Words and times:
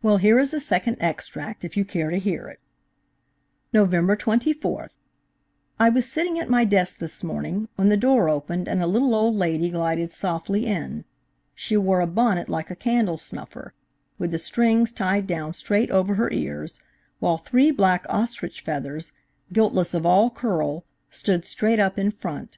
"Well, 0.00 0.16
here 0.16 0.38
is 0.38 0.54
a 0.54 0.58
second 0.58 0.96
extract, 1.00 1.66
if 1.66 1.76
you 1.76 1.84
care 1.84 2.10
to 2.10 2.16
hear 2.16 2.48
it." 2.48 2.60
Nov. 3.74 3.90
24th.–" 3.90 4.94
I 5.78 5.90
was 5.90 6.10
sitting 6.10 6.38
at 6.38 6.48
my 6.48 6.64
desk 6.64 6.96
this 6.96 7.22
morning, 7.22 7.68
when 7.76 7.90
the 7.90 7.96
door 7.98 8.30
opened 8.30 8.68
and 8.68 8.80
a 8.82 8.86
little 8.86 9.14
old 9.14 9.34
lady 9.34 9.68
glided 9.68 10.12
softly 10.12 10.64
in. 10.64 11.04
She 11.54 11.76
wore 11.76 12.00
a 12.00 12.06
bonnet 12.06 12.48
like 12.48 12.70
a 12.70 12.74
candle 12.74 13.18
snuffer, 13.18 13.74
with 14.16 14.30
the 14.30 14.38
strings 14.38 14.92
tied 14.92 15.26
down 15.26 15.52
straight 15.52 15.90
over 15.90 16.14
her 16.14 16.30
ears, 16.32 16.80
while 17.18 17.36
three 17.36 17.70
black 17.70 18.06
ostrich 18.08 18.62
feathers, 18.62 19.12
guiltless 19.52 19.92
of 19.92 20.06
all 20.06 20.30
curl, 20.30 20.84
stood 21.10 21.44
straight 21.44 21.78
up 21.78 21.98
in 21.98 22.10
front. 22.10 22.56